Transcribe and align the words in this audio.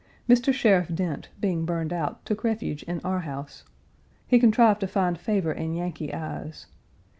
Mr. 0.27 0.51
Sheriff 0.51 0.89
Dent, 0.91 1.29
being 1.39 1.63
burned 1.63 1.93
out, 1.93 2.25
took 2.25 2.43
refuge 2.43 2.81
in 2.81 3.01
our 3.03 3.19
house. 3.19 3.65
He 4.25 4.39
contrived 4.39 4.79
to 4.79 4.87
find 4.87 5.15
favor 5.15 5.51
in 5.51 5.75
Yankee 5.75 6.11
eyes. 6.11 6.65